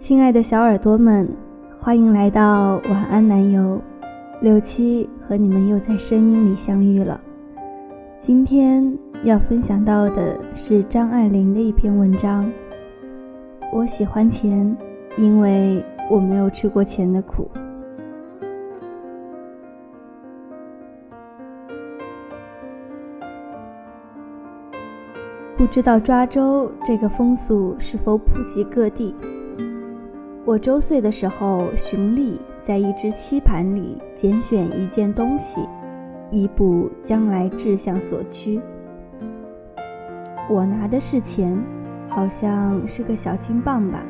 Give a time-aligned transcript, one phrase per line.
[0.00, 1.28] 亲爱的小耳朵们，
[1.78, 3.78] 欢迎来到晚安南游。
[4.40, 7.20] 六七和你们又在声音里相遇了。
[8.18, 12.50] 今天要分享到的是张爱玲的一篇文章。
[13.72, 14.74] 我喜欢钱，
[15.18, 17.46] 因为我没有吃过钱的苦。
[25.60, 29.14] 不知道抓周这个风俗是否普及各地？
[30.46, 35.60] 我周岁的时候，循例在一只漆盘里拣选一件东西，
[36.30, 38.58] 以补将来志向所趋。
[40.48, 41.54] 我拿的是钱，
[42.08, 44.02] 好像是个小金棒吧，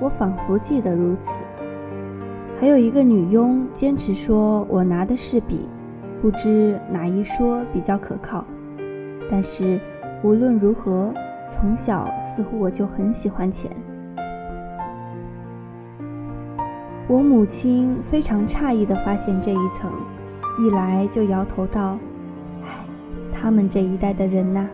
[0.00, 1.66] 我仿佛记得如此。
[2.60, 5.66] 还有一个女佣坚持说我拿的是笔，
[6.22, 8.44] 不知哪一说比较可靠。
[9.28, 9.80] 但是
[10.22, 11.12] 无论如何，
[11.48, 13.70] 从小似乎我就很喜欢钱。
[17.08, 19.90] 我母亲非常诧异地发现这一层，
[20.58, 21.96] 一来就摇头道
[22.64, 22.68] ：“唉，
[23.32, 24.68] 他们这一代的人呐。”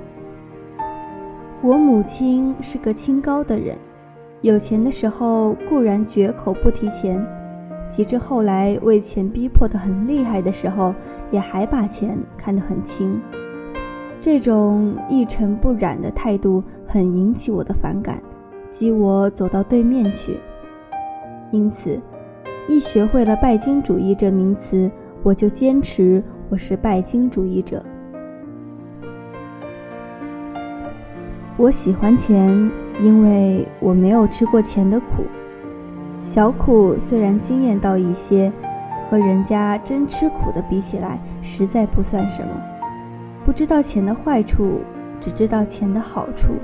[1.60, 3.76] 我母亲是个清高的人，
[4.40, 7.22] 有钱的时候固然绝口不提钱，
[7.90, 10.94] 及至后来为钱逼迫得很厉害的时候，
[11.30, 13.20] 也还把钱看得很轻。
[14.22, 18.22] 这种一尘不染的态度很引起我的反感，
[18.70, 20.38] 激我走到对面去。
[21.50, 22.00] 因此。
[22.68, 24.88] 一学会了拜金主义这名词，
[25.24, 27.84] 我就坚持我是拜金主义者。
[31.56, 32.70] 我喜欢钱，
[33.02, 35.24] 因为我没有吃过钱的苦。
[36.24, 38.50] 小苦虽然惊艳到一些，
[39.10, 42.71] 和人家真吃苦的比起来，实在不算什么。
[43.44, 44.80] 不知道钱的坏处，
[45.20, 46.54] 只知道钱的好处。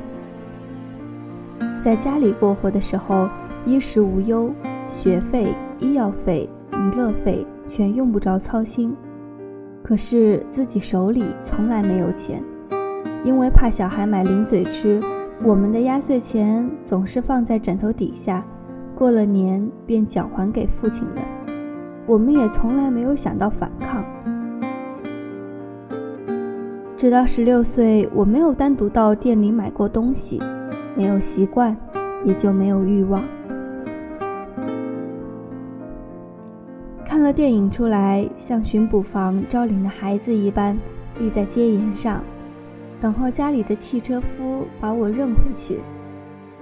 [1.84, 3.28] 在家里过活的时候，
[3.64, 4.52] 衣食无忧，
[4.88, 5.54] 学费。
[5.80, 8.96] 医药费、娱乐费全用不着操心，
[9.80, 12.42] 可是自己手里从来没有钱，
[13.22, 15.00] 因为怕小孩买零嘴吃，
[15.44, 18.44] 我们的压岁钱总是放在枕头底下，
[18.96, 21.22] 过了年便缴还给父亲的。
[22.06, 24.04] 我们也从来没有想到反抗。
[26.98, 30.42] 直到十六岁，我没有单独到店里买过东西，
[30.96, 31.76] 没有习惯，
[32.24, 33.22] 也就没有欲望。
[37.06, 40.76] 看了电影出来，像巡捕房招领的孩子一般，
[41.20, 42.20] 立在街沿上，
[43.00, 45.78] 等候家里的汽车夫把我认回去。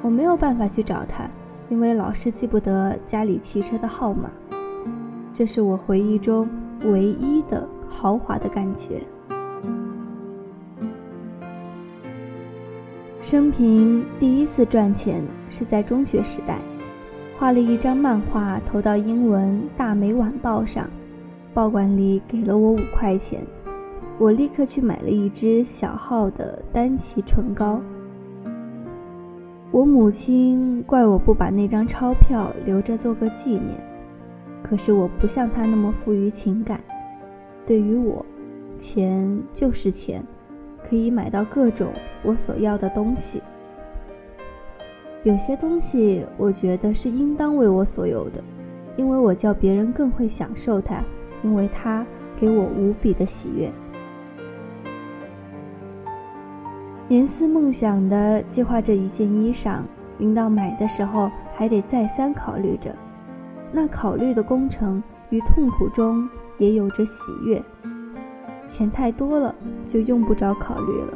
[0.03, 1.27] 我没有办法去找他，
[1.71, 4.31] 因为老是记不得家里汽车的号码。
[5.33, 6.47] 这是我回忆中
[6.85, 9.01] 唯一的豪华的感觉。
[13.29, 15.21] 生平第一次赚钱
[15.51, 16.61] 是在中学时代。
[17.37, 20.89] 画了一张漫画投到英文《大美晚报》上，
[21.53, 23.45] 报馆里给了我五块钱，
[24.17, 27.81] 我立刻去买了一支小号的丹奇唇膏。
[29.73, 33.75] 我母亲怪我不把那张钞票留着做个纪念，
[34.63, 36.81] 可是我不像她那么富于情感，
[37.67, 38.25] 对于我，
[38.79, 40.23] 钱就是钱，
[40.89, 41.93] 可以买到各种
[42.23, 43.43] 我所要的东西。
[45.25, 48.43] 有些东西我觉得是应当为我所有的，
[48.97, 51.03] 因为我叫别人更会享受它，
[51.43, 52.07] 因为它
[52.39, 53.71] 给我无比的喜悦。
[57.09, 59.81] 年思梦想的计划着一件衣裳，
[60.19, 62.95] 临到买的时候还得再三考虑着，
[63.73, 67.63] 那考虑的工程与痛苦中也有着喜悦。
[68.77, 69.55] 钱太多了
[69.89, 71.15] 就用不着考虑了，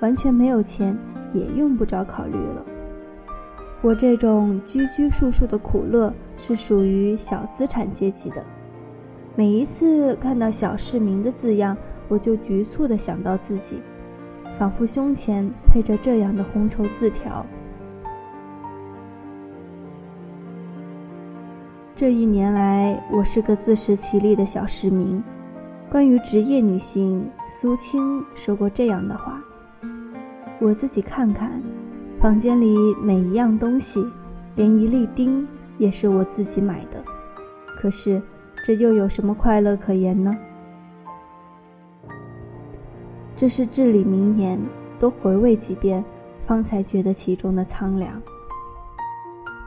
[0.00, 0.96] 完全没有钱
[1.34, 2.64] 也用不着考虑了。
[3.82, 8.42] 我这种拘拘束束的苦乐是属于小资产阶级的。
[9.34, 11.76] 每一次看到“小市民”的字样，
[12.08, 13.82] 我就局促地想到自己，
[14.58, 17.44] 仿佛胸前配着这样的红绸字条。
[21.94, 25.22] 这一年来，我是个自食其力的小市民。
[25.90, 27.24] 关于职业女性，
[27.60, 29.40] 苏青说过这样的话
[30.60, 31.62] ：“我自己看看。”
[32.20, 34.04] 房间里每一样东西，
[34.56, 35.46] 连一粒钉
[35.78, 37.04] 也是我自己买的。
[37.78, 38.20] 可是，
[38.66, 40.36] 这又有什么快乐可言呢？
[43.36, 44.58] 这是至理名言，
[44.98, 46.02] 多回味几遍，
[46.46, 48.20] 方才觉得其中的苍凉。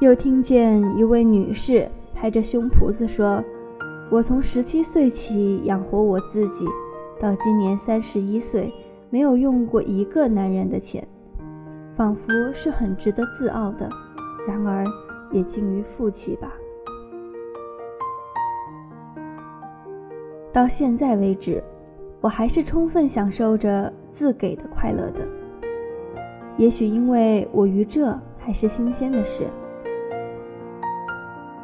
[0.01, 3.43] 又听见一位女士拍着胸脯子说
[4.11, 6.65] ：“我从十七岁起养活我自己，
[7.19, 8.73] 到今年三十一岁，
[9.11, 11.07] 没有用过一个男人的钱，
[11.95, 13.87] 仿佛是很值得自傲的，
[14.47, 14.83] 然而
[15.31, 16.51] 也近于负气吧。
[20.51, 21.63] 到现在为止，
[22.19, 25.19] 我还是充分享受着自给的快乐的。
[26.57, 29.45] 也许因为我于这还是新鲜的事，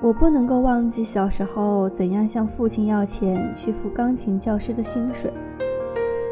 [0.05, 5.33] 我不能够忘记小时候怎样向父亲要钱去付钢琴教师的薪水。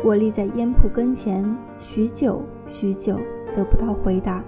[0.03, 1.43] 我立在烟铺跟前
[1.79, 3.19] 许久许久
[3.55, 4.43] 得不到回答。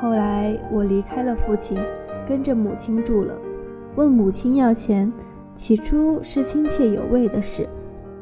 [0.00, 1.76] 后来我离开了父亲，
[2.26, 3.34] 跟着母亲住了，
[3.96, 5.12] 问母亲要钱。
[5.54, 7.68] 起初是亲切有味的事，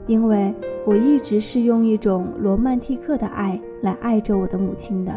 [0.09, 0.53] 因为
[0.85, 5.13] 我一直是用一种罗曼蒂克的爱来爱着我的母亲的。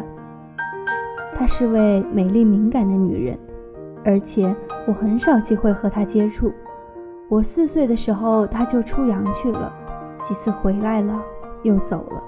[1.34, 3.36] 她是位美丽敏感的女人，
[4.04, 4.54] 而且
[4.86, 6.52] 我很少机会和他接触。
[7.28, 9.72] 我四岁的时候，他就出洋去了，
[10.28, 11.22] 几次回来了
[11.62, 12.22] 又走了。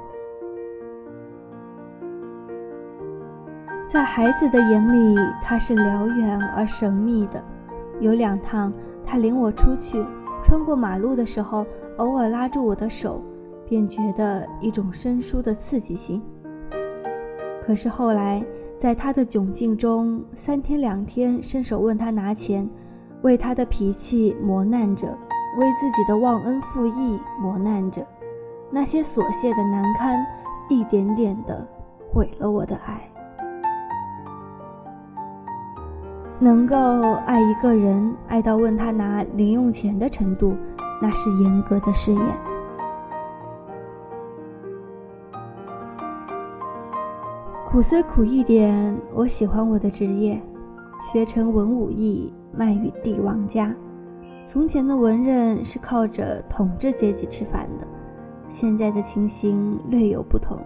[3.87, 7.43] 在孩子的眼里，他是辽远而神秘的。
[8.01, 8.73] 有两趟。
[9.09, 10.05] 他领我出去，
[10.43, 11.65] 穿过马路的时候，
[11.99, 13.23] 偶尔拉住我的手，
[13.69, 16.21] 便觉得一种生疏的刺激性。
[17.65, 18.45] 可是后来，
[18.79, 22.69] 在他的窘境中，三天两天伸手问他拿钱，
[23.23, 28.07] 为他的脾气磨难着，为自己的忘恩负义磨难着，
[28.71, 30.25] 那些琐屑的难堪，
[30.69, 31.67] 一点点的
[32.13, 33.01] 毁了我的爱。
[36.39, 36.77] 能够
[37.25, 40.55] 爱一个人，爱到问他拿零用钱的程度，
[41.01, 42.46] 那是严格的试验。
[47.77, 50.41] 苦虽苦一点，我喜欢我的职业，
[51.13, 53.71] 学成文武艺，卖与帝王家。
[54.47, 57.87] 从前的文人是靠着统治阶级吃饭的，
[58.49, 60.57] 现在的情形略有不同。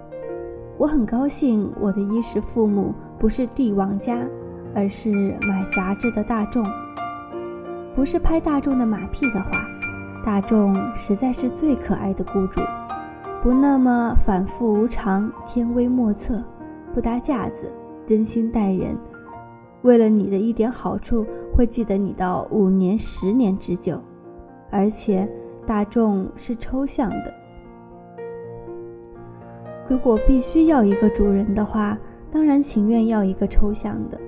[0.79, 4.17] 我很高兴，我的衣食父母不是帝王家。
[4.73, 6.65] 而是买杂志的大众，
[7.93, 9.51] 不是拍大众的马屁的话，
[10.25, 12.61] 大众实在是最可爱的雇主，
[13.43, 16.41] 不那么反复无常、天威莫测，
[16.95, 17.71] 不搭架子，
[18.07, 18.97] 真心待人，
[19.83, 24.01] 为了你的一点好处，会记得你到五年、十年之久。
[24.71, 25.29] 而且
[25.67, 27.35] 大众是抽象的，
[29.89, 31.99] 如果必须要一个主人的话，
[32.31, 34.19] 当然情愿要一个抽象的。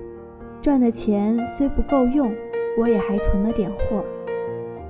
[0.61, 2.33] 赚的钱虽不够用，
[2.77, 4.03] 我也还囤了点货。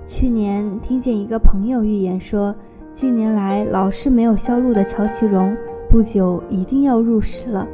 [0.05, 2.53] 去年听见一个朋友预言说，
[2.93, 5.55] 近年来老是没有销路的乔其绒，
[5.93, 7.67] 不久一定要入时了。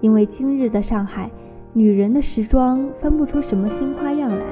[0.00, 1.30] 因为今日的上海，
[1.74, 4.46] 女人的时装翻不出什么新花样来，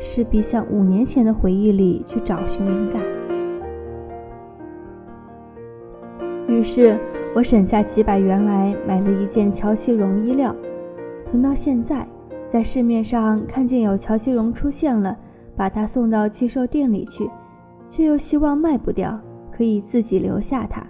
[0.00, 3.02] 势必向五年前的回忆里去找寻灵感。
[6.48, 6.96] 于是
[7.36, 10.56] 我省下几百元来买了一件乔其绒衣料。
[11.26, 12.08] 囤到现在，
[12.48, 15.14] 在市面上看见有乔其绒出现了，
[15.54, 17.28] 把它送到寄售店里去，
[17.90, 19.20] 却又希望卖不掉，
[19.52, 20.82] 可以自己留下它。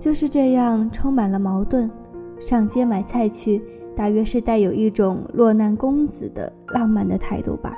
[0.00, 1.90] 就是这样，充满了矛盾。
[2.40, 3.60] 上街买菜去，
[3.96, 7.76] 大约是带有一种落难公子的浪漫的态度吧。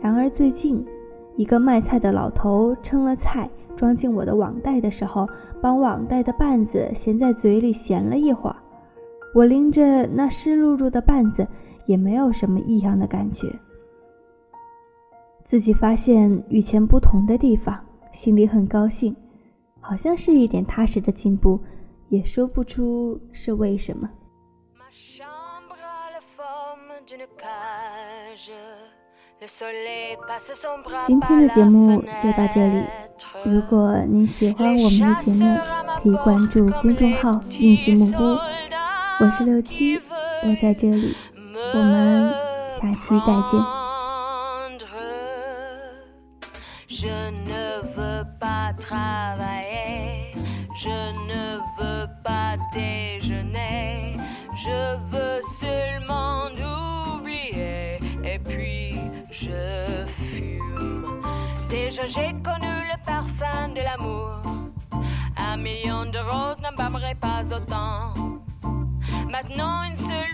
[0.00, 0.84] 然而最近，
[1.36, 5.28] 一个卖菜的老头称了菜，装进我的网袋的时候，
[5.60, 8.56] 把网袋的绊子衔在嘴里衔了一会儿。
[9.32, 11.46] 我拎着那湿漉漉的绊子，
[11.86, 13.48] 也没有什么异样的感觉。
[15.44, 17.78] 自己发现与前不同的地方，
[18.12, 19.14] 心里很高兴，
[19.90, 21.60] 好像是一点踏实的进步，
[22.10, 24.08] 也说不出是为什么。
[31.04, 32.84] 今天的节目就到这里。
[33.44, 35.58] 如果您喜欢我们的节目，
[36.04, 38.38] 可以关注公众号“印记木屋”。
[39.18, 41.16] 我是六七，我在这里，
[41.74, 42.32] 我们
[42.80, 43.60] 下期再见。
[46.92, 49.69] Je ne veux pas travailler,
[50.82, 54.16] je ne veux pas déjeuner,
[54.56, 56.46] je veux seulement
[57.16, 58.96] oublier et puis
[59.30, 61.22] je fume.
[61.68, 64.40] Déjà j'ai connu le parfum de l'amour,
[65.36, 68.14] un million de roses n'embâmerait pas autant.
[69.30, 70.29] Maintenant une seule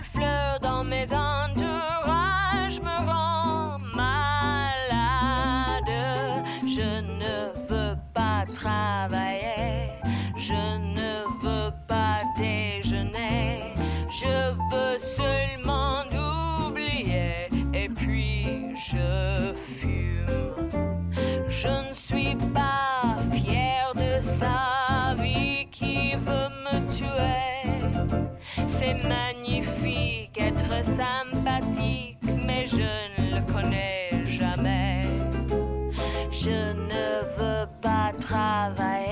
[36.73, 39.06] ne veux pas travailler.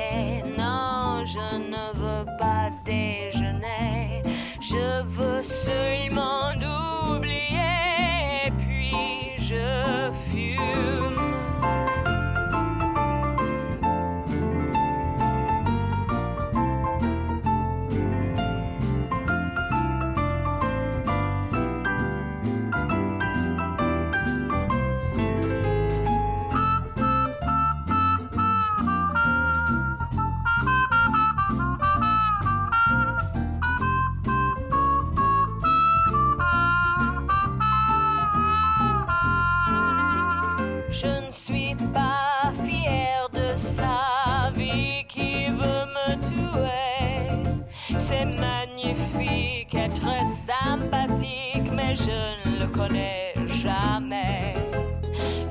[41.46, 48.00] suis pas fière de sa vie qui veut me tuer.
[48.00, 53.34] C'est magnifique et très sympathique, mais je ne le connais
[53.64, 54.56] jamais.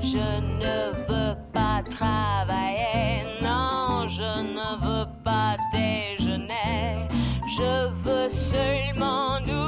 [0.01, 0.27] Je
[0.61, 7.07] ne veux pas travailler, non, je ne veux pas déjeuner.
[7.57, 9.64] Je veux seulement nous